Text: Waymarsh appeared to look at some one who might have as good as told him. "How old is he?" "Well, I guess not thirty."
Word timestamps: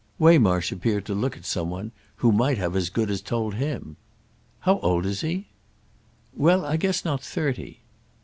Waymarsh 0.17 0.71
appeared 0.71 1.05
to 1.05 1.13
look 1.13 1.37
at 1.37 1.45
some 1.45 1.69
one 1.69 1.91
who 2.15 2.31
might 2.31 2.57
have 2.57 2.75
as 2.75 2.89
good 2.89 3.11
as 3.11 3.21
told 3.21 3.53
him. 3.53 3.97
"How 4.61 4.79
old 4.79 5.05
is 5.05 5.21
he?" 5.21 5.49
"Well, 6.33 6.65
I 6.65 6.75
guess 6.75 7.05
not 7.05 7.21
thirty." 7.21 7.81